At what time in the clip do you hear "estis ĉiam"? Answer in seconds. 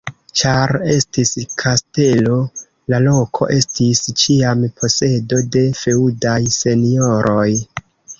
3.57-4.63